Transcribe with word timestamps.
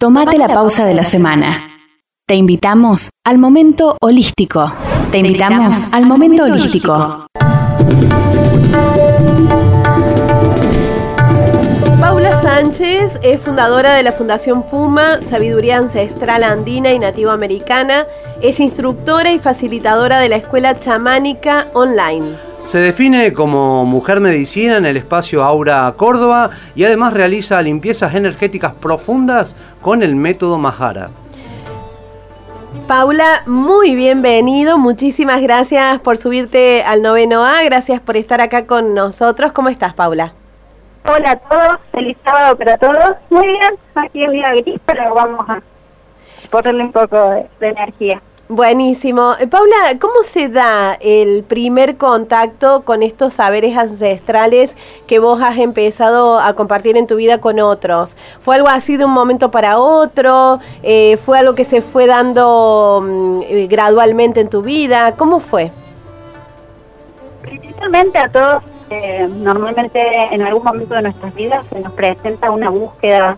Tomate 0.00 0.38
la 0.38 0.46
pausa 0.46 0.86
de 0.86 0.94
la 0.94 1.02
semana. 1.02 1.72
Te 2.24 2.36
invitamos 2.36 3.10
al 3.24 3.36
momento 3.36 3.96
holístico. 4.00 4.70
Te 5.10 5.18
invitamos 5.18 5.92
al 5.92 6.06
momento 6.06 6.44
holístico. 6.44 7.26
Paula 12.00 12.30
Sánchez 12.40 13.18
es 13.24 13.40
fundadora 13.40 13.94
de 13.94 14.04
la 14.04 14.12
Fundación 14.12 14.62
Puma, 14.62 15.20
Sabiduría 15.20 15.78
Ancestral 15.78 16.44
Andina 16.44 16.92
y 16.92 17.00
Nativa 17.00 17.32
Americana. 17.32 18.06
Es 18.40 18.60
instructora 18.60 19.32
y 19.32 19.40
facilitadora 19.40 20.20
de 20.20 20.28
la 20.28 20.36
Escuela 20.36 20.78
Chamánica 20.78 21.66
Online. 21.74 22.47
Se 22.68 22.76
define 22.76 23.32
como 23.32 23.86
mujer 23.86 24.20
medicina 24.20 24.76
en 24.76 24.84
el 24.84 24.98
espacio 24.98 25.42
Aura 25.42 25.90
Córdoba 25.96 26.50
y 26.74 26.84
además 26.84 27.14
realiza 27.14 27.62
limpiezas 27.62 28.14
energéticas 28.14 28.74
profundas 28.74 29.56
con 29.80 30.02
el 30.02 30.14
método 30.14 30.58
Mahara. 30.58 31.08
Paula, 32.86 33.42
muy 33.46 33.94
bienvenido. 33.94 34.76
Muchísimas 34.76 35.40
gracias 35.40 35.98
por 36.00 36.18
subirte 36.18 36.82
al 36.82 37.00
noveno 37.00 37.42
A. 37.42 37.62
Gracias 37.62 38.00
por 38.02 38.18
estar 38.18 38.42
acá 38.42 38.66
con 38.66 38.92
nosotros. 38.92 39.52
¿Cómo 39.52 39.70
estás, 39.70 39.94
Paula? 39.94 40.34
Hola 41.10 41.30
a 41.30 41.36
todos. 41.36 41.78
Feliz 41.92 42.18
sábado 42.22 42.54
para 42.54 42.76
todos. 42.76 43.14
Muy 43.30 43.46
bien. 43.46 43.78
Aquí 43.94 44.22
es 44.22 44.30
día 44.30 44.50
gris, 44.50 44.78
pero 44.84 45.14
vamos 45.14 45.48
a 45.48 45.62
ponerle 46.50 46.82
un 46.82 46.92
poco 46.92 47.30
de 47.60 47.66
energía. 47.66 48.20
Buenísimo. 48.50 49.34
Eh, 49.38 49.46
Paula, 49.46 49.98
¿cómo 50.00 50.22
se 50.22 50.48
da 50.48 50.94
el 51.00 51.42
primer 51.42 51.98
contacto 51.98 52.80
con 52.82 53.02
estos 53.02 53.34
saberes 53.34 53.76
ancestrales 53.76 54.74
que 55.06 55.18
vos 55.18 55.42
has 55.42 55.58
empezado 55.58 56.40
a 56.40 56.54
compartir 56.54 56.96
en 56.96 57.06
tu 57.06 57.16
vida 57.16 57.42
con 57.42 57.60
otros? 57.60 58.16
¿Fue 58.40 58.56
algo 58.56 58.68
así 58.68 58.96
de 58.96 59.04
un 59.04 59.10
momento 59.10 59.50
para 59.50 59.78
otro? 59.78 60.60
Eh, 60.82 61.18
¿Fue 61.18 61.38
algo 61.38 61.54
que 61.54 61.64
se 61.64 61.82
fue 61.82 62.06
dando 62.06 63.02
mm, 63.04 63.40
eh, 63.42 63.66
gradualmente 63.68 64.40
en 64.40 64.48
tu 64.48 64.62
vida? 64.62 65.12
¿Cómo 65.18 65.40
fue? 65.40 65.70
Principalmente 67.42 68.16
a 68.16 68.30
todos, 68.30 68.62
normalmente 69.36 70.00
en 70.32 70.40
algún 70.40 70.64
momento 70.64 70.94
de 70.94 71.02
nuestras 71.02 71.34
vidas 71.34 71.66
se 71.70 71.80
nos 71.80 71.92
presenta 71.92 72.50
una 72.50 72.70
búsqueda 72.70 73.36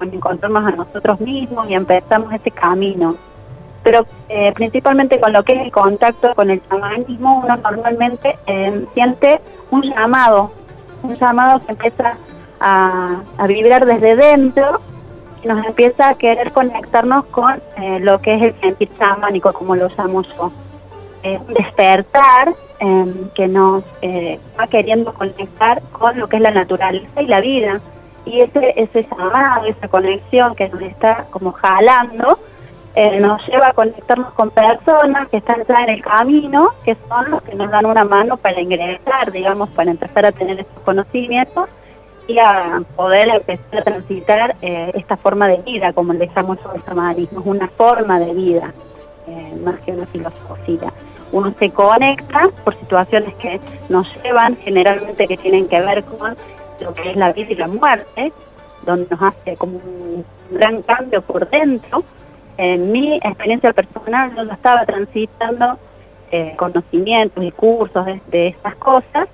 con 0.00 0.12
encontrarnos 0.12 0.66
a 0.66 0.70
nosotros 0.72 1.20
mismos 1.20 1.70
y 1.70 1.74
empezamos 1.74 2.32
ese 2.32 2.50
camino 2.50 3.16
pero 3.82 4.06
eh, 4.28 4.52
principalmente 4.54 5.20
con 5.20 5.32
lo 5.32 5.42
que 5.42 5.54
es 5.54 5.60
el 5.62 5.72
contacto 5.72 6.34
con 6.34 6.50
el 6.50 6.60
chamanismo, 6.68 7.40
uno 7.44 7.56
normalmente 7.56 8.38
eh, 8.46 8.84
siente 8.94 9.40
un 9.70 9.82
llamado, 9.82 10.52
un 11.02 11.16
llamado 11.16 11.64
que 11.64 11.72
empieza 11.72 12.16
a, 12.60 13.22
vibrar 13.46 13.86
desde 13.86 14.16
dentro 14.16 14.80
y 15.42 15.48
nos 15.48 15.64
empieza 15.64 16.08
a 16.08 16.14
querer 16.14 16.52
conectarnos 16.52 17.26
con 17.26 17.62
eh, 17.76 18.00
lo 18.00 18.20
que 18.20 18.34
es 18.34 18.42
el 18.42 18.60
sentir 18.60 18.90
chamánico, 18.98 19.52
como 19.52 19.76
lo 19.76 19.88
llamo 19.96 20.22
yo. 20.22 20.52
un 21.24 21.54
despertar 21.54 22.54
em, 22.80 23.28
que 23.34 23.46
nos 23.46 23.84
va 24.58 24.66
queriendo 24.66 25.12
conectar 25.12 25.82
con 25.92 26.18
lo 26.18 26.26
que 26.26 26.36
es 26.36 26.42
la 26.42 26.50
naturaleza 26.50 27.22
y 27.22 27.26
la 27.26 27.40
vida. 27.40 27.80
Y 28.24 28.40
ese, 28.40 28.74
ese 28.76 29.06
llamado, 29.08 29.66
esa 29.66 29.88
conexión 29.88 30.54
que 30.54 30.68
nos 30.68 30.82
está 30.82 31.26
como 31.30 31.52
jalando, 31.52 32.38
eh, 32.94 33.20
nos 33.20 33.46
lleva 33.46 33.68
a 33.68 33.72
conectarnos 33.72 34.32
con 34.32 34.50
personas 34.50 35.28
que 35.28 35.38
están 35.38 35.64
ya 35.68 35.84
en 35.84 35.90
el 35.90 36.02
camino, 36.02 36.70
que 36.84 36.96
son 37.08 37.30
los 37.30 37.42
que 37.42 37.54
nos 37.54 37.70
dan 37.70 37.86
una 37.86 38.04
mano 38.04 38.36
para 38.36 38.60
ingresar, 38.60 39.30
digamos, 39.30 39.68
para 39.70 39.90
empezar 39.90 40.26
a 40.26 40.32
tener 40.32 40.60
estos 40.60 40.82
conocimientos 40.82 41.68
y 42.26 42.38
a 42.38 42.82
poder 42.96 43.28
empezar 43.28 43.80
a 43.80 43.82
transitar 43.82 44.56
eh, 44.62 44.90
esta 44.94 45.16
forma 45.16 45.48
de 45.48 45.58
vida, 45.58 45.92
como 45.92 46.12
le 46.12 46.26
llamamos 46.26 46.58
el 46.74 46.84
chamanismo, 46.84 47.40
es 47.40 47.46
una 47.46 47.68
forma 47.68 48.18
de 48.20 48.34
vida, 48.34 48.72
eh, 49.26 49.56
más 49.64 49.78
que 49.80 49.92
una 49.92 50.06
filosofía. 50.06 50.92
Uno 51.30 51.54
se 51.58 51.70
conecta 51.70 52.48
por 52.64 52.74
situaciones 52.78 53.34
que 53.34 53.60
nos 53.88 54.06
llevan, 54.22 54.56
generalmente 54.56 55.26
que 55.26 55.36
tienen 55.36 55.68
que 55.68 55.80
ver 55.80 56.04
con 56.04 56.36
lo 56.80 56.94
que 56.94 57.10
es 57.10 57.16
la 57.16 57.32
vida 57.32 57.52
y 57.52 57.54
la 57.54 57.68
muerte, 57.68 58.32
donde 58.84 59.06
nos 59.10 59.22
hace 59.22 59.56
como 59.56 59.78
un 59.78 60.24
gran 60.50 60.82
cambio 60.82 61.22
por 61.22 61.48
dentro, 61.48 62.02
en 62.58 62.90
mi 62.90 63.16
experiencia 63.16 63.72
personal 63.72 64.34
yo 64.34 64.42
estaba 64.52 64.84
transitando 64.84 65.78
eh, 66.32 66.54
conocimientos 66.56 67.42
y 67.42 67.52
cursos 67.52 68.04
de, 68.26 68.48
estas 68.48 68.74
cosas, 68.74 69.28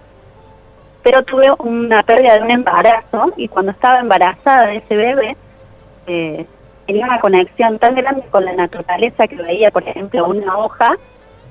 pero 1.03 1.25
tuve 1.25 1.51
una 1.59 2.03
pérdida 2.03 2.37
de 2.37 2.43
un 2.43 2.51
embarazo 2.51 3.33
y 3.37 3.49
cuando 3.49 3.73
estaba 3.73 4.01
embarazada 4.01 4.67
de 4.67 4.77
ese 4.77 4.95
bebé 4.95 5.37
eh, 6.07 6.47
tenía 6.87 7.07
una 7.07 7.19
conexión 7.19 7.79
tan 7.79 7.95
grande 7.95 8.23
con 8.31 8.45
la 8.45 8.53
naturaleza 8.53 9.27
que 9.27 9.37
veía, 9.37 9.71
por 9.71 9.89
ejemplo, 9.89 10.27
una 10.27 10.59
hoja 10.59 10.95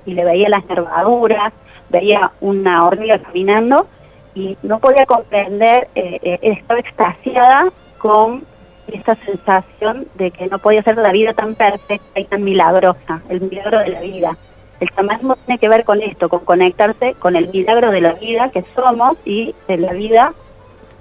y 0.05 0.13
le 0.13 0.23
veía 0.23 0.49
las 0.49 0.65
nervaduras, 0.65 1.53
veía 1.89 2.31
una 2.39 2.85
hormiga 2.85 3.17
caminando 3.17 3.87
y 4.35 4.57
no 4.61 4.79
podía 4.79 5.07
comprender, 5.07 5.87
eh 5.95 6.39
estaba 6.41 6.79
extasiada 6.79 7.71
con 7.97 8.43
esa 8.87 9.15
sensación 9.15 10.07
de 10.15 10.31
que 10.31 10.47
no 10.47 10.59
podía 10.59 10.83
ser 10.83 10.97
la 10.97 11.11
vida 11.11 11.33
tan 11.33 11.55
perfecta 11.55 12.19
y 12.19 12.25
tan 12.25 12.43
milagrosa, 12.43 13.21
el 13.29 13.41
milagro 13.41 13.79
de 13.79 13.89
la 13.89 14.01
vida. 14.01 14.37
El 14.79 14.89
chamanismo 14.89 15.35
tiene 15.37 15.59
que 15.59 15.69
ver 15.69 15.85
con 15.85 16.01
esto, 16.01 16.29
con 16.29 16.41
conectarse 16.41 17.13
con 17.19 17.35
el 17.35 17.49
milagro 17.49 17.91
de 17.91 18.01
la 18.01 18.13
vida 18.13 18.49
que 18.49 18.65
somos 18.75 19.17
y 19.23 19.55
de 19.67 19.77
la 19.77 19.93
vida 19.93 20.33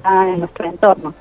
en 0.05 0.41
nuestro 0.41 0.67
entorno. 0.67 1.15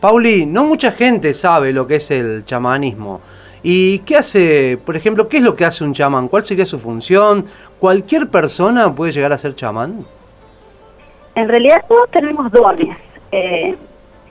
Pauli, 0.00 0.46
no 0.46 0.64
mucha 0.64 0.92
gente 0.92 1.34
sabe 1.34 1.72
lo 1.72 1.86
que 1.86 1.96
es 1.96 2.10
el 2.10 2.44
chamanismo. 2.44 3.20
¿Y 3.62 4.00
qué 4.00 4.16
hace, 4.16 4.78
por 4.84 4.96
ejemplo, 4.96 5.28
qué 5.28 5.38
es 5.38 5.42
lo 5.42 5.56
que 5.56 5.64
hace 5.64 5.82
un 5.82 5.92
chamán? 5.92 6.28
¿Cuál 6.28 6.44
sería 6.44 6.64
su 6.64 6.78
función? 6.78 7.46
¿Cualquier 7.80 8.28
persona 8.28 8.94
puede 8.94 9.12
llegar 9.12 9.32
a 9.32 9.38
ser 9.38 9.56
chamán? 9.56 10.04
En 11.34 11.48
realidad 11.48 11.84
todos 11.88 12.08
tenemos 12.10 12.50
dones. 12.52 12.96
Eh, 13.32 13.76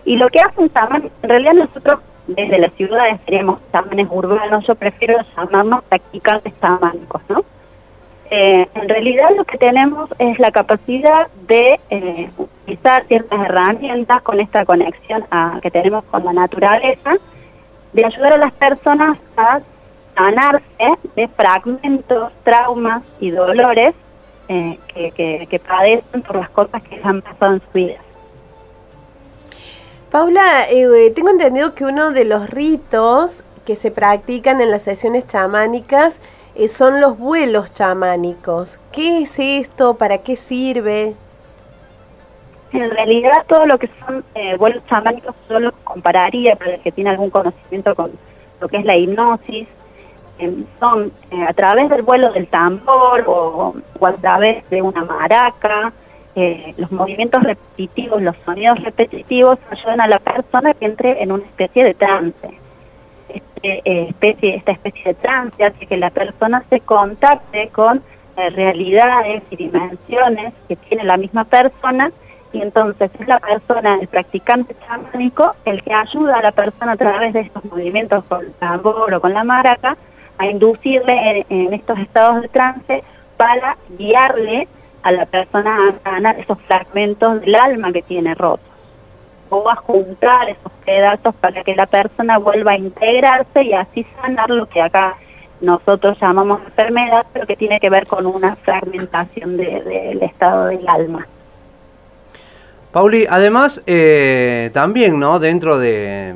y 0.08 0.16
lo 0.16 0.30
que 0.30 0.40
hace 0.40 0.62
un 0.62 0.72
chamán, 0.72 1.12
en 1.22 1.30
realidad 1.30 1.54
nosotros 1.54 2.00
desde 2.28 2.60
las 2.60 2.72
ciudades 2.76 3.20
seríamos 3.26 3.60
chamanes 3.74 4.08
urbanos, 4.10 4.66
yo 4.66 4.74
prefiero 4.76 5.18
llamarnos 5.36 5.84
practicantes 5.84 6.54
chamánicos, 6.62 7.22
¿no? 7.28 7.44
Eh, 8.30 8.66
en 8.74 8.90
realidad 8.90 9.30
lo 9.36 9.44
que 9.44 9.58
tenemos 9.58 10.10
es 10.18 10.40
la 10.40 10.52
capacidad 10.52 11.28
de 11.48 11.78
eh, 11.90 12.30
utilizar 12.38 13.06
ciertas 13.08 13.38
herramientas 13.38 14.22
con 14.22 14.40
esta 14.40 14.66
conexión 14.66 15.26
que 15.62 15.72
tenemos 15.72 16.06
con 16.06 16.24
la 16.24 16.32
naturaleza, 16.32 17.16
de 17.92 18.06
ayudar 18.06 18.34
a 18.34 18.38
las 18.38 18.54
personas 18.54 19.18
a 19.36 19.60
sanarse 20.16 20.98
de 21.18 21.28
fragmentos, 21.28 22.32
traumas 22.44 23.04
y 23.20 23.32
dolores 23.32 23.94
eh, 24.48 24.78
que, 24.88 25.62
padecen 25.68 26.22
por 26.22 26.38
las 26.38 26.50
cosas 26.52 26.82
que 26.84 26.98
han 27.04 27.22
pasado 27.22 27.56
en 27.56 27.62
su 27.62 27.72
vida. 27.74 28.07
Paula, 30.12 30.70
eh, 30.70 31.12
tengo 31.14 31.30
entendido 31.30 31.76
que 31.76 31.84
uno 31.84 32.12
de 32.12 32.24
los 32.24 32.50
ritos 32.50 33.44
que 33.66 33.76
se 33.76 33.92
practican 33.92 34.62
en 34.62 34.72
las 34.72 34.84
sesiones 34.84 35.28
chamánicas 35.28 36.22
eh, 36.56 36.70
son 36.70 37.02
los 37.02 37.18
vuelos 37.18 37.74
chamánicos. 37.74 38.80
¿Qué 38.94 39.24
es 39.24 39.38
esto? 39.38 39.96
¿Para 39.96 40.20
qué 40.20 40.38
sirve? 40.38 41.14
En 42.72 42.90
realidad 42.90 43.46
todo 43.48 43.66
lo 43.66 43.78
que 43.78 43.90
son 44.06 44.24
eh, 44.36 44.56
vuelos 44.56 44.82
chamánicos 44.88 45.36
solo 45.50 45.74
compararía 45.84 46.56
para 46.56 46.76
el 46.76 46.82
que 46.82 46.94
tiene 46.94 47.10
algún 47.10 47.30
conocimiento 47.30 47.94
con 47.94 48.12
lo 48.62 48.68
que 48.70 48.78
es 48.78 48.86
la 48.86 48.96
hipnosis. 48.96 49.68
son 50.80 51.12
a 51.46 51.54
través 51.54 51.90
del 51.90 52.04
vuelo 52.04 52.32
del 52.32 52.48
tambor 52.48 53.26
o 53.28 53.76
a 54.06 54.14
través 54.14 54.70
de 54.70 54.82
una 54.82 55.04
maraca, 55.04 55.92
los 56.78 56.92
movimientos 56.92 57.42
repetitivos, 57.42 58.22
los 58.22 58.36
sonidos 58.46 58.80
repetitivos 58.84 59.58
ayudan 59.72 60.02
a 60.02 60.08
la 60.08 60.20
persona 60.20 60.74
que 60.76 60.86
entre 60.86 61.24
en 61.24 61.32
una 61.32 61.44
especie 61.44 61.84
de 61.84 61.94
trance. 61.96 62.60
Este, 63.28 63.82
eh, 63.84 64.08
especie, 64.10 64.56
esta 64.56 64.74
especie 64.74 65.04
de 65.04 65.14
trance 65.16 65.64
hace 65.64 65.88
que 65.88 65.98
la 65.98 66.12
persona 66.12 66.64
se 66.70 66.80
contacte 66.82 67.70
con 67.70 68.04
eh, 68.38 68.50
realidades 68.52 69.44
y 69.50 69.56
dimensiones 69.56 70.54
que 70.68 70.76
tiene 70.76 71.06
la 71.06 71.18
misma 71.18 71.44
persona 71.44 72.12
y 72.54 72.62
entonces 72.62 73.10
es 73.20 73.28
la 73.28 73.40
persona, 73.40 73.98
el 74.00 74.08
practicante 74.08 74.76
chamánico, 74.88 75.56
el 75.66 75.82
que 75.82 75.92
ayuda 75.92 76.38
a 76.38 76.44
la 76.44 76.52
persona 76.52 76.92
a 76.92 76.98
través 76.98 77.34
de 77.34 77.42
estos 77.42 77.66
movimientos 77.66 78.24
con 78.26 78.46
el 78.46 78.54
tambor 78.54 79.12
o 79.12 79.22
con 79.22 79.34
la 79.34 79.44
maraca 79.44 79.98
a 80.38 80.46
inducirle 80.46 81.46
en 81.50 81.74
estos 81.74 81.98
estados 81.98 82.44
de 82.44 82.48
trance 82.50 83.04
para 83.38 83.76
guiarle 83.98 84.68
a 85.08 85.12
la 85.14 85.26
persona 85.26 85.78
a 85.88 86.04
sanar 86.04 86.38
esos 86.38 86.62
fragmentos 86.64 87.40
del 87.40 87.56
alma 87.56 87.94
que 87.94 88.02
tiene 88.02 88.36
roto 88.36 88.64
o 89.50 89.70
a 89.70 89.76
juntar 89.76 90.50
esos 90.50 90.72
pedazos 90.84 91.34
para 91.36 91.64
que 91.64 91.74
la 91.76 91.86
persona 91.86 92.38
vuelva 92.38 92.74
a 92.74 92.78
integrarse 92.78 93.64
y 93.64 93.74
así 93.74 94.06
sanar 94.22 94.50
lo 94.50 94.68
que 94.68 94.82
acá 94.82 95.16
nosotros 95.62 96.18
llamamos 96.20 96.60
enfermedad, 96.66 97.26
pero 97.32 97.48
que 97.48 97.56
tiene 97.56 97.80
que 97.80 97.90
ver 97.90 98.06
con 98.06 98.26
una 98.26 98.58
fragmentación 98.58 99.56
del 99.56 100.22
estado 100.22 100.66
del 100.66 100.86
alma. 100.88 101.26
Pauli, 102.92 103.26
además, 103.30 103.82
eh, 103.88 104.72
también, 104.74 105.18
¿no? 105.18 105.40
Dentro 105.40 105.80
de, 105.80 106.34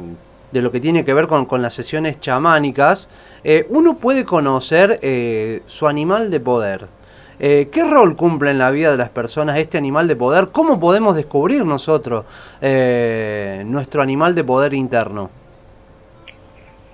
de 0.51 0.61
lo 0.61 0.71
que 0.71 0.79
tiene 0.79 1.03
que 1.03 1.13
ver 1.13 1.27
con, 1.27 1.45
con 1.45 1.61
las 1.61 1.73
sesiones 1.73 2.21
chamánicas, 2.21 3.09
eh, 3.43 3.65
uno 3.69 3.97
puede 3.97 4.23
conocer 4.23 4.97
eh, 5.01 5.61
su 5.65 5.87
animal 5.87 6.31
de 6.31 6.39
poder. 6.39 7.00
Eh, 7.43 7.69
¿Qué 7.71 7.83
rol 7.83 8.15
cumple 8.15 8.51
en 8.51 8.59
la 8.59 8.69
vida 8.69 8.91
de 8.91 8.97
las 8.97 9.09
personas 9.09 9.57
este 9.57 9.79
animal 9.79 10.07
de 10.07 10.15
poder? 10.15 10.49
¿Cómo 10.51 10.79
podemos 10.79 11.15
descubrir 11.15 11.65
nosotros 11.65 12.25
nuestro 12.61 14.03
animal 14.03 14.35
de 14.35 14.43
poder 14.43 14.75
interno? 14.75 15.31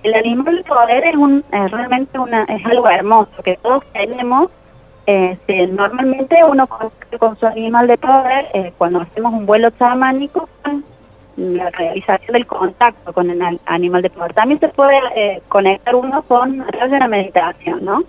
El 0.02 0.14
animal 0.14 0.56
de 0.56 0.64
poder 0.64 1.04
es 1.04 1.16
un, 1.16 1.44
realmente 1.50 2.18
una, 2.18 2.44
es 2.44 2.64
algo 2.64 2.88
hermoso 2.88 3.42
que 3.44 3.58
todos 3.58 3.84
tenemos. 3.92 4.50
normalmente 5.70 6.36
uno 6.48 6.66
con, 6.66 6.90
con, 7.18 7.38
su 7.38 7.46
animal 7.46 7.86
de 7.86 7.98
poder, 7.98 8.72
cuando 8.78 9.02
hacemos 9.02 9.34
un 9.34 9.44
vuelo 9.44 9.70
chamánico, 9.72 10.48
la 11.38 11.70
realización 11.70 12.32
del 12.32 12.46
contacto 12.46 13.12
con 13.12 13.30
el 13.30 13.60
animal 13.66 14.02
de 14.02 14.10
poder. 14.10 14.34
También 14.34 14.58
se 14.60 14.68
puede 14.68 14.98
eh, 15.14 15.42
conectar 15.48 15.94
uno 15.94 16.22
con 16.22 16.64
través 16.66 16.90
de 16.90 16.96
una 16.96 17.08
meditación, 17.08 17.84
¿no? 17.84 18.02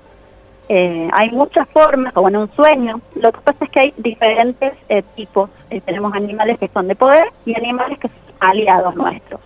Eh, 0.69 1.09
hay 1.11 1.31
muchas 1.31 1.67
formas, 1.69 2.13
o 2.15 2.27
en 2.27 2.37
un 2.37 2.51
sueño. 2.55 3.01
Lo 3.15 3.31
que 3.31 3.41
pasa 3.41 3.65
es 3.65 3.71
que 3.71 3.79
hay 3.79 3.93
diferentes 3.97 4.73
eh, 4.87 5.03
tipos. 5.15 5.49
tenemos 5.85 6.13
animales 6.13 6.59
que 6.59 6.67
son 6.69 6.87
de 6.87 6.95
poder 6.95 7.31
y 7.45 7.55
animales 7.55 7.97
que 7.99 8.07
son 8.07 8.17
aliados 8.39 8.95
nuestros. 8.95 9.41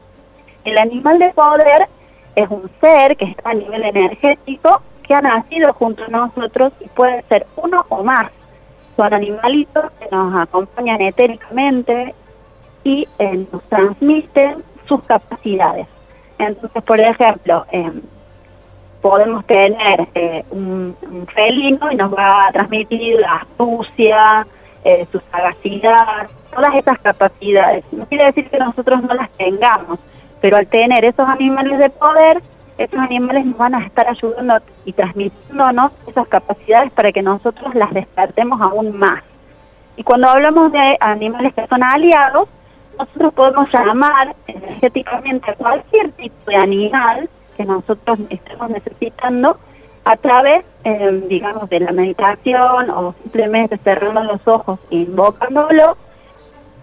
El 0.66 0.78
animal 0.78 1.20
de 1.20 1.30
poder 1.30 1.88
es 2.36 2.50
un 2.50 2.70
ser 2.82 3.16
que 3.18 3.26
está 3.26 3.52
a 3.52 3.54
nivel 3.54 3.84
energético, 3.84 4.82
que 5.04 5.14
ha 5.14 5.22
nacido 5.22 5.74
junto 5.74 6.04
a 6.04 6.08
nosotros 6.08 6.74
y 6.80 6.88
puede 6.90 7.22
ser 7.24 7.48
uno 7.56 7.86
o 7.90 8.04
más. 8.04 8.32
Son 8.96 9.14
animalitos 9.14 9.92
que 10.00 10.08
nos 10.12 10.36
acompañan 10.36 11.02
etéricamente, 11.02 12.14
y 12.84 13.08
eh, 13.20 13.46
nos 13.52 13.64
transmiten 13.64 14.64
sus 14.88 15.04
capacidades. 15.04 15.88
Entonces, 16.38 16.84
por 16.84 17.00
ejemplo, 17.00 17.66
eh, 17.72 17.92
podemos 19.04 19.46
tener 19.46 20.08
eh, 20.16 20.46
un, 20.50 20.96
felino 21.36 21.92
y 21.92 21.96
nos 21.96 22.12
va 22.12 22.48
a 22.48 22.52
transmitir 22.54 23.20
la 23.20 23.36
astucia, 23.36 24.48
su 25.12 25.22
sagacidad, 25.32 26.28
todas 26.54 26.76
esas 26.76 27.00
capacidades. 27.00 27.84
No 27.92 28.06
quiere 28.06 28.26
decir 28.26 28.50
que 28.50 28.58
nosotros 28.58 29.02
no 29.04 29.14
las 29.14 29.30
tengamos, 29.32 30.00
pero 30.42 30.58
al 30.58 30.68
tener 30.68 31.06
esos 31.06 31.28
animales 31.28 31.80
de 31.80 31.90
poder, 31.90 32.42
esos 32.78 33.00
animales 33.00 33.46
nos 33.46 33.58
van 33.58 33.76
a 33.76 33.86
estar 33.86 34.08
ayudando 34.08 34.56
y 34.86 34.94
transmitiéndonos 34.94 35.92
esas 36.08 36.28
capacidades 36.28 36.92
para 36.92 37.12
que 37.12 37.22
nosotros 37.22 37.76
las 37.76 37.94
despertemos 37.94 38.60
aún 38.62 38.98
más. 38.98 39.22
Y 39.96 40.04
cuando 40.04 40.30
hablamos 40.30 40.72
de 40.72 40.98
animales 41.00 41.54
que 41.54 41.68
son 41.68 41.84
aliados, 41.84 42.48
nosotros 42.98 43.34
podemos 43.34 43.72
llamar 43.72 44.36
energéticamente 44.48 45.52
a 45.52 45.56
cualquier 45.56 46.12
tipo 46.14 46.36
de 46.48 46.56
animal 46.56 47.30
que 47.56 47.66
nosotros 47.66 48.20
estemos 48.30 48.70
necesitando 48.70 49.58
a 50.06 50.18
través, 50.18 50.66
eh, 50.84 51.24
digamos, 51.30 51.70
de 51.70 51.80
la 51.80 51.92
meditación 51.92 52.90
o 52.90 53.14
simplemente 53.22 53.78
cerrando 53.78 54.24
los 54.24 54.46
ojos 54.48 54.80
e 54.92 54.98
invocándolo 54.98 55.98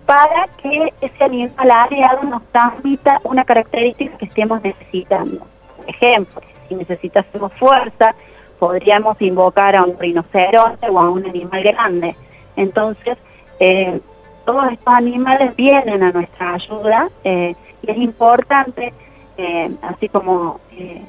para 0.06 0.48
que 0.60 0.92
ese 1.00 1.24
animal 1.24 1.70
aliado 1.70 2.22
nos 2.24 2.42
transmita 2.46 3.20
una 3.24 3.44
característica 3.44 4.16
que 4.16 4.24
estemos 4.24 4.62
necesitando. 4.62 5.46
Por 5.76 5.88
ejemplo, 5.88 6.40
si 6.68 6.74
necesitásemos 6.74 7.52
fuerza, 7.54 8.14
podríamos 8.58 9.20
invocar 9.20 9.76
a 9.76 9.84
un 9.84 9.98
rinoceronte 9.98 10.88
o 10.88 10.98
a 10.98 11.10
un 11.10 11.26
animal 11.26 11.62
grande. 11.62 12.16
Entonces, 12.56 13.18
eh, 13.58 14.00
todos 14.44 14.72
estos 14.72 14.94
animales 14.94 15.54
vienen 15.54 16.02
a 16.02 16.12
nuestra 16.12 16.54
ayuda 16.54 17.08
eh, 17.24 17.54
y 17.82 17.90
es 17.90 17.96
importante, 17.98 18.92
eh, 19.40 19.70
así 19.82 20.08
como 20.08 20.60
eh, 20.72 21.02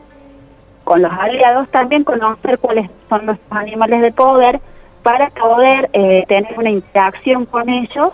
con 0.84 1.02
los 1.02 1.12
aliados, 1.12 1.70
también 1.70 2.04
conocer 2.04 2.60
cuáles 2.60 2.90
son 3.10 3.26
nuestros 3.26 3.52
animales 3.52 4.02
de 4.02 4.12
poder 4.12 4.60
para 5.04 5.30
poder 5.32 5.90
tener 6.28 6.54
una 6.60 6.70
interacción 6.70 7.48
con 7.48 7.70
ellos 7.70 8.14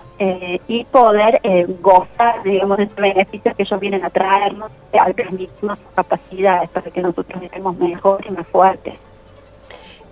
y 0.70 0.86
poder 0.86 1.42
gozar, 1.82 2.42
digamos, 2.44 2.78
de 2.78 2.84
estos 2.84 3.02
beneficios 3.02 3.56
que 3.58 3.64
ellos 3.64 3.80
vienen 3.82 4.06
a 4.06 4.10
traernos 4.10 4.72
al 4.98 5.14
transmitirnos 5.14 5.80
sus 5.80 5.92
capacidades 5.96 6.70
para 6.70 6.90
que 6.90 7.02
nosotros 7.02 7.42
estemos 7.42 7.76
mejor 7.78 8.26
y 8.26 8.32
más 8.32 8.48
fuertes. 8.48 8.94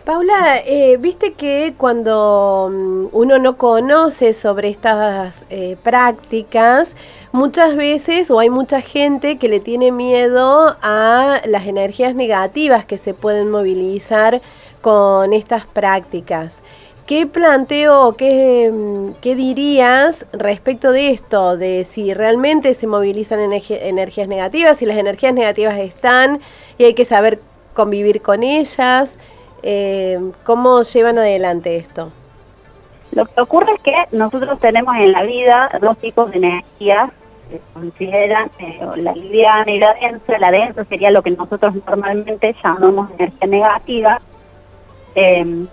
Paula, 0.05 0.59
eh, 0.63 0.97
viste 0.97 1.33
que 1.33 1.73
cuando 1.75 2.69
mm, 2.71 3.07
uno 3.11 3.39
no 3.39 3.57
conoce 3.57 4.35
sobre 4.35 4.69
estas 4.69 5.45
eh, 5.49 5.77
prácticas, 5.81 6.95
muchas 7.31 7.75
veces 7.75 8.29
o 8.29 8.37
hay 8.37 8.51
mucha 8.51 8.81
gente 8.81 9.39
que 9.39 9.49
le 9.49 9.59
tiene 9.59 9.91
miedo 9.91 10.77
a 10.83 11.41
las 11.45 11.65
energías 11.65 12.13
negativas 12.13 12.85
que 12.85 12.99
se 12.99 13.15
pueden 13.15 13.49
movilizar 13.49 14.43
con 14.81 15.33
estas 15.33 15.65
prácticas. 15.65 16.61
¿Qué 17.07 17.25
planteo, 17.25 18.11
mm, 18.11 19.13
qué 19.21 19.35
dirías 19.35 20.27
respecto 20.33 20.91
de 20.91 21.09
esto? 21.09 21.57
De 21.57 21.83
si 21.83 22.13
realmente 22.13 22.75
se 22.75 22.85
movilizan 22.85 23.39
energías 23.39 24.27
negativas, 24.27 24.77
si 24.77 24.85
las 24.85 24.97
energías 24.97 25.33
negativas 25.33 25.79
están 25.79 26.41
y 26.77 26.83
hay 26.83 26.93
que 26.93 27.05
saber 27.05 27.39
convivir 27.73 28.21
con 28.21 28.43
ellas. 28.43 29.17
Eh, 29.63 30.19
¿Cómo 30.43 30.81
llevan 30.81 31.17
adelante 31.17 31.77
esto? 31.77 32.11
Lo 33.11 33.25
que 33.25 33.41
ocurre 33.41 33.73
es 33.75 33.81
que 33.81 33.93
nosotros 34.11 34.59
tenemos 34.59 34.95
en 34.97 35.11
la 35.11 35.23
vida 35.23 35.69
dos 35.81 35.97
tipos 35.97 36.31
de 36.31 36.37
energías 36.37 37.11
que 37.49 37.61
consideran 37.73 38.49
eh, 38.59 38.79
la 38.97 39.13
liviana 39.13 39.71
y 39.71 39.79
la 39.79 39.93
densa. 39.93 40.37
La 40.37 40.51
densa 40.51 40.83
sería 40.85 41.11
lo 41.11 41.21
que 41.21 41.31
nosotros 41.31 41.75
normalmente 41.87 42.55
llamamos 42.63 43.09
energía 43.11 43.47
negativa. 43.47 44.21
Em, 45.15 45.67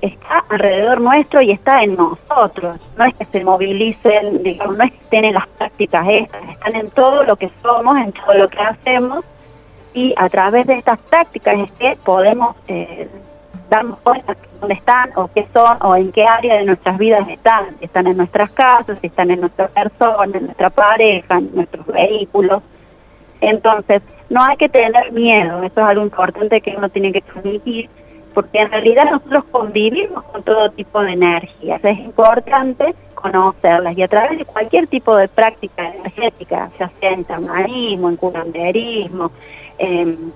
está 0.00 0.44
alrededor 0.48 1.00
nuestro 1.00 1.40
y 1.40 1.52
está 1.52 1.82
en 1.82 1.96
nosotros. 1.96 2.78
No 2.96 3.04
es 3.04 3.14
que 3.14 3.24
se 3.26 3.44
movilicen, 3.44 4.42
digamos, 4.42 4.76
no 4.76 4.84
es 4.84 4.92
que 4.92 4.98
estén 4.98 5.24
en 5.24 5.34
las 5.34 5.46
prácticas 5.48 6.06
estas, 6.08 6.48
están 6.48 6.76
en 6.76 6.90
todo 6.90 7.24
lo 7.24 7.36
que 7.36 7.50
somos, 7.62 7.96
en 7.98 8.12
todo 8.12 8.34
lo 8.34 8.48
que 8.48 8.60
hacemos 8.60 9.24
y 9.98 10.14
a 10.16 10.28
través 10.28 10.64
de 10.68 10.74
estas 10.74 11.00
prácticas 11.00 11.56
es 11.58 11.72
que 11.72 11.98
podemos 12.04 12.54
eh, 12.68 13.08
darnos 13.68 13.98
cuenta 13.98 14.34
de 14.34 14.40
dónde 14.60 14.74
están 14.74 15.10
o 15.16 15.28
qué 15.34 15.44
son 15.52 15.76
o 15.80 15.96
en 15.96 16.12
qué 16.12 16.24
área 16.24 16.58
de 16.58 16.64
nuestras 16.66 16.96
vidas 16.98 17.28
están, 17.28 17.76
si 17.80 17.86
están 17.86 18.06
en 18.06 18.16
nuestras 18.16 18.48
casas, 18.52 18.96
están 19.02 19.32
en 19.32 19.40
nuestra 19.40 19.66
persona, 19.66 20.38
en 20.38 20.44
nuestra 20.46 20.70
pareja, 20.70 21.38
en 21.38 21.50
nuestros 21.52 21.84
vehículos. 21.86 22.62
Entonces, 23.40 24.02
no 24.30 24.40
hay 24.44 24.56
que 24.56 24.68
tener 24.68 25.10
miedo, 25.10 25.64
eso 25.64 25.80
es 25.80 25.86
algo 25.86 26.04
importante 26.04 26.60
que 26.60 26.76
uno 26.76 26.88
tiene 26.90 27.12
que 27.12 27.22
transmitir, 27.22 27.90
porque 28.34 28.60
en 28.60 28.70
realidad 28.70 29.10
nosotros 29.10 29.44
convivimos 29.50 30.22
con 30.24 30.44
todo 30.44 30.70
tipo 30.70 31.00
de 31.02 31.12
energías, 31.12 31.84
es 31.84 31.98
importante 31.98 32.94
conocerlas 33.16 33.98
y 33.98 34.02
a 34.02 34.08
través 34.08 34.38
de 34.38 34.44
cualquier 34.44 34.86
tipo 34.86 35.16
de 35.16 35.26
práctica 35.26 35.92
energética, 35.92 36.70
ya 36.78 36.88
sea 37.00 37.10
en 37.10 37.26
chamanismo, 37.26 38.08
en 38.10 38.16
curanderismo, 38.16 39.32
en 39.78 40.32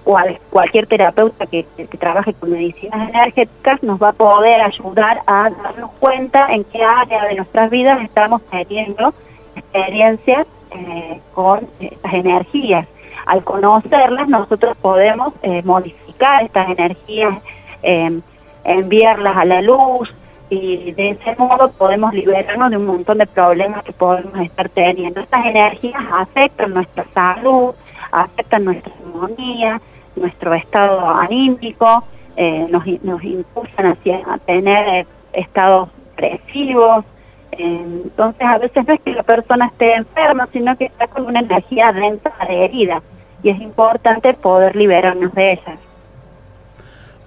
cual, 0.00 0.38
cualquier 0.50 0.86
terapeuta 0.86 1.46
que, 1.46 1.66
trabaje 1.98 2.34
con 2.34 2.50
medicinas 2.50 3.08
energéticas 3.10 3.82
nos 3.82 4.02
va 4.02 4.08
a 4.08 4.12
poder 4.12 4.60
ayudar 4.60 5.20
a 5.26 5.50
darnos 5.50 5.90
cuenta 6.00 6.52
en 6.52 6.64
qué 6.64 6.82
área 6.82 7.26
de 7.26 7.36
nuestras 7.36 7.70
vidas 7.70 8.02
estamos 8.02 8.42
teniendo 8.50 9.14
experiencias 9.56 10.46
eh, 10.70 11.20
con 11.34 11.66
estas 11.80 12.14
energías. 12.14 12.86
Al 13.26 13.44
conocerlas, 13.44 14.28
nosotros 14.28 14.76
podemos 14.78 15.32
eh, 15.42 15.62
modificar 15.64 16.42
estas 16.44 16.70
energías, 16.70 17.38
eh, 17.82 18.20
enviarlas 18.64 19.36
a 19.36 19.44
la 19.44 19.62
luz 19.62 20.12
y 20.50 20.92
de 20.92 21.10
ese 21.10 21.34
modo 21.36 21.70
podemos 21.70 22.12
liberarnos 22.12 22.70
de 22.70 22.76
un 22.76 22.86
montón 22.86 23.18
de 23.18 23.26
problemas 23.26 23.84
que 23.84 23.92
podemos 23.92 24.38
estar 24.40 24.68
teniendo. 24.68 25.20
Estas 25.20 25.46
energías 25.46 26.02
afectan 26.12 26.74
nuestra 26.74 27.06
salud, 27.14 27.74
afectan 28.12 28.64
nuestra 28.64 28.92
armonía, 29.04 29.80
nuestro 30.14 30.54
estado 30.54 31.00
anímico, 31.08 32.04
eh, 32.36 32.66
nos, 32.70 32.84
nos 33.02 33.22
impulsan 33.24 33.86
hacia, 33.86 34.20
a 34.26 34.38
tener 34.38 34.88
eh, 34.88 35.06
estados 35.32 35.88
depresivos. 36.16 37.04
entonces, 37.52 38.46
a 38.46 38.58
veces 38.58 38.86
no 38.86 38.94
es 38.94 39.00
que 39.00 39.12
la 39.12 39.22
persona 39.22 39.66
esté 39.66 39.94
enferma, 39.94 40.48
sino 40.52 40.76
que 40.76 40.86
está 40.86 41.06
con 41.08 41.26
una 41.26 41.40
energía 41.40 41.92
densa 41.92 42.32
de 42.46 42.64
herida. 42.64 43.02
Y 43.42 43.50
es 43.50 43.60
importante 43.60 44.34
poder 44.34 44.76
liberarnos 44.76 45.34
de 45.34 45.52
ellas. 45.52 45.78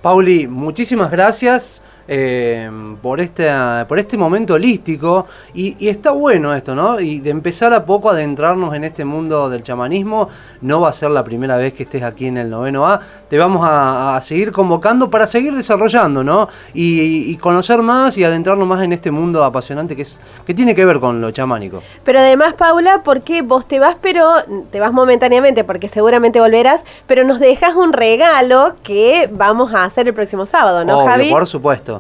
Pauli, 0.02 0.48
muchísimas 0.48 1.12
gracias. 1.12 1.84
Eh, 2.08 2.70
por, 3.02 3.20
este, 3.20 3.50
por 3.88 3.98
este 3.98 4.18
momento 4.18 4.54
holístico 4.54 5.26
y, 5.54 5.76
y, 5.80 5.90
está 5.90 6.12
bueno 6.12 6.54
esto, 6.54 6.76
¿no? 6.76 7.00
Y 7.00 7.20
de 7.20 7.32
empezar 7.32 7.74
a 7.74 7.84
poco 7.86 8.10
a 8.10 8.14
adentrarnos 8.14 8.76
en 8.76 8.84
este 8.84 9.04
mundo 9.06 9.50
del 9.50 9.64
chamanismo, 9.64 10.30
no 10.62 10.82
va 10.82 10.90
a 10.90 10.94
ser 10.94 11.12
la 11.12 11.24
primera 11.24 11.58
vez 11.58 11.74
que 11.74 11.84
estés 11.84 12.04
aquí 12.04 12.28
en 12.28 12.38
el 12.38 12.50
noveno 12.50 12.88
A, 12.88 13.00
te 13.30 13.38
vamos 13.38 13.66
a, 13.66 14.16
a 14.16 14.22
seguir 14.22 14.52
convocando 14.52 15.10
para 15.10 15.28
seguir 15.28 15.56
desarrollando, 15.56 16.24
¿no? 16.24 16.48
Y, 16.74 17.32
y, 17.32 17.38
conocer 17.38 17.82
más 17.82 18.18
y 18.18 18.24
adentrarnos 18.24 18.68
más 18.68 18.84
en 18.84 18.94
este 18.94 19.12
mundo 19.12 19.44
apasionante 19.44 19.96
que, 19.96 20.04
es, 20.04 20.20
que 20.46 20.54
tiene 20.54 20.76
que 20.76 20.86
ver 20.86 21.00
con 21.00 21.22
lo 21.22 21.32
chamánico. 21.32 21.82
Pero 22.04 22.20
además, 22.20 22.54
Paula, 22.54 23.04
¿por 23.04 23.22
qué 23.22 23.42
vos 23.42 23.68
te 23.68 23.80
vas, 23.80 23.98
pero 24.02 24.28
te 24.72 24.80
vas 24.80 24.94
momentáneamente, 24.94 25.64
porque 25.64 25.90
seguramente 25.90 26.40
volverás, 26.40 26.84
pero 27.08 27.24
nos 27.24 27.40
dejas 27.40 27.76
un 27.76 27.94
regalo 27.94 28.76
que 28.84 29.30
vamos 29.32 29.74
a 29.74 29.84
hacer 29.84 30.08
el 30.08 30.14
próximo 30.14 30.46
sábado, 30.46 30.86
¿no, 30.86 31.00
Obvio, 31.00 31.08
Javi? 31.08 31.30
Por 31.32 31.46
supuesto. 31.46 31.95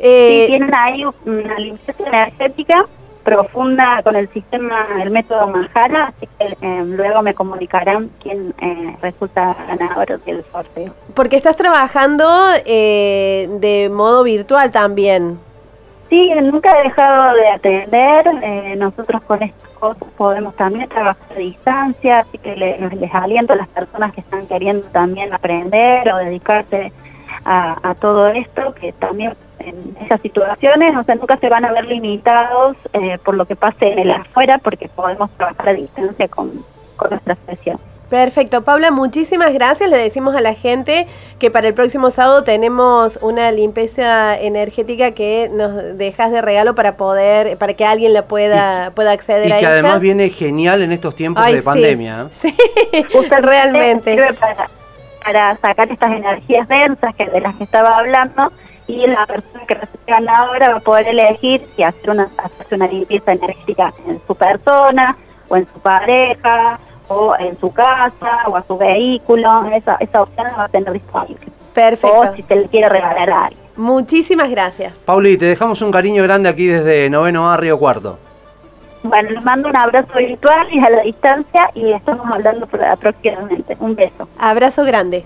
Eh, 0.00 0.44
sí, 0.46 0.52
tienen 0.52 0.74
ahí 0.74 1.04
una 1.26 1.58
limpieza 1.58 2.02
energética 2.06 2.86
profunda 3.22 4.00
con 4.02 4.16
el 4.16 4.28
sistema, 4.30 4.86
el 5.02 5.10
método 5.10 5.46
Manjara, 5.46 6.06
así 6.16 6.26
que 6.38 6.56
eh, 6.60 6.84
luego 6.86 7.22
me 7.22 7.34
comunicarán 7.34 8.10
quién 8.22 8.54
eh, 8.60 8.96
resulta 9.02 9.54
ganador 9.68 10.20
del 10.24 10.42
sorteo. 10.50 10.94
Porque 11.14 11.36
estás 11.36 11.56
trabajando 11.56 12.26
eh, 12.64 13.46
de 13.60 13.90
modo 13.90 14.22
virtual 14.24 14.70
también. 14.70 15.38
Sí, 16.08 16.32
nunca 16.42 16.80
he 16.80 16.84
dejado 16.84 17.34
de 17.34 17.48
atender. 17.48 18.26
Eh, 18.42 18.74
nosotros 18.76 19.22
con 19.22 19.42
estas 19.42 19.70
cosas 19.72 20.08
podemos 20.16 20.56
también 20.56 20.88
trabajar 20.88 21.36
a 21.36 21.38
distancia, 21.38 22.20
así 22.20 22.38
que 22.38 22.56
les, 22.56 22.94
les 22.94 23.14
aliento 23.14 23.52
a 23.52 23.56
las 23.56 23.68
personas 23.68 24.12
que 24.12 24.22
están 24.22 24.46
queriendo 24.48 24.88
también 24.88 25.32
aprender 25.32 26.10
o 26.12 26.16
dedicarse 26.16 26.92
a, 27.44 27.78
a 27.88 27.94
todo 27.94 28.28
esto, 28.28 28.74
que 28.74 28.92
también 28.94 29.34
en 29.60 29.96
esas 30.04 30.20
situaciones, 30.20 30.96
o 30.96 31.04
sea, 31.04 31.14
nunca 31.14 31.36
se 31.36 31.48
van 31.48 31.64
a 31.64 31.72
ver 31.72 31.84
limitados 31.86 32.76
eh, 32.92 33.18
por 33.24 33.34
lo 33.34 33.46
que 33.46 33.56
pase 33.56 33.92
en 33.92 33.98
el 34.00 34.10
afuera, 34.10 34.58
porque 34.58 34.88
podemos 34.88 35.30
trabajar 35.32 35.70
a 35.70 35.74
distancia 35.74 36.28
con, 36.28 36.64
con 36.96 37.10
nuestra 37.10 37.36
sesión. 37.46 37.78
Perfecto, 38.10 38.62
Paula, 38.62 38.90
muchísimas 38.90 39.54
gracias. 39.54 39.88
Le 39.88 39.96
decimos 39.96 40.34
a 40.34 40.40
la 40.40 40.54
gente 40.54 41.06
que 41.38 41.48
para 41.52 41.68
el 41.68 41.74
próximo 41.74 42.10
sábado 42.10 42.42
tenemos 42.42 43.20
una 43.22 43.52
limpieza 43.52 44.36
energética 44.36 45.12
que 45.12 45.48
nos 45.48 45.96
dejas 45.96 46.32
de 46.32 46.42
regalo 46.42 46.74
para 46.74 46.96
poder, 46.96 47.56
para 47.56 47.74
que 47.74 47.84
alguien 47.84 48.12
la 48.12 48.22
pueda, 48.22 48.88
y, 48.88 48.90
pueda 48.90 49.12
acceder 49.12 49.46
y 49.46 49.52
a 49.52 49.58
que 49.58 49.60
ella. 49.60 49.70
además 49.74 50.00
viene 50.00 50.28
genial 50.30 50.82
en 50.82 50.90
estos 50.90 51.14
tiempos 51.14 51.44
Ay, 51.46 51.54
de 51.54 51.60
sí. 51.60 51.64
pandemia. 51.64 52.22
¿eh? 52.22 52.26
Sí, 52.32 52.56
realmente. 53.42 54.14
Sirve 54.14 54.34
para, 54.34 54.68
para 55.24 55.56
sacar 55.58 55.92
estas 55.92 56.10
energías 56.10 56.66
densas 56.66 57.14
que 57.14 57.26
de 57.26 57.40
las 57.40 57.54
que 57.54 57.62
estaba 57.62 57.96
hablando 57.96 58.50
y 58.90 59.06
la 59.06 59.26
persona 59.26 59.64
que 59.66 59.74
recibe 59.74 60.28
ahora 60.28 60.70
va 60.70 60.76
a 60.76 60.80
poder 60.80 61.08
elegir 61.08 61.66
si 61.76 61.82
hacer 61.82 62.10
una, 62.10 62.28
hacerse 62.36 62.74
una 62.74 62.86
limpieza 62.86 63.32
energética 63.32 63.92
en 64.06 64.20
su 64.26 64.34
persona 64.34 65.16
o 65.48 65.56
en 65.56 65.66
su 65.72 65.80
pareja 65.80 66.78
o 67.08 67.34
en 67.38 67.58
su 67.58 67.72
casa 67.72 68.42
o 68.46 68.56
a 68.56 68.62
su 68.62 68.76
vehículo, 68.76 69.64
esa, 69.74 69.96
esa 69.96 70.22
opción 70.22 70.46
la 70.46 70.56
va 70.56 70.64
a 70.64 70.68
tener 70.68 70.92
disponible. 70.92 71.46
Perfecto. 71.74 72.20
O 72.20 72.34
si 72.34 72.42
se 72.42 72.56
le 72.56 72.68
quiere 72.68 72.88
regalar 72.88 73.30
a 73.30 73.44
alguien. 73.46 73.62
Muchísimas 73.76 74.50
gracias. 74.50 74.92
Pauli, 75.04 75.36
te 75.36 75.46
dejamos 75.46 75.80
un 75.82 75.90
cariño 75.90 76.22
grande 76.22 76.48
aquí 76.48 76.66
desde 76.66 77.08
Noveno 77.08 77.50
A, 77.50 77.56
Río 77.56 77.78
Cuarto. 77.78 78.18
Bueno, 79.02 79.30
les 79.30 79.42
mando 79.42 79.68
un 79.68 79.76
abrazo 79.76 80.18
virtual 80.18 80.66
y 80.70 80.78
a 80.78 80.90
la 80.90 81.02
distancia 81.02 81.70
y 81.74 81.92
estamos 81.92 82.26
hablando 82.30 82.66
próximamente. 82.66 83.76
Un 83.80 83.94
beso. 83.94 84.28
Abrazo 84.38 84.84
grande. 84.84 85.24